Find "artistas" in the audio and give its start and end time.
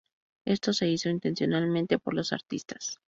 2.33-2.99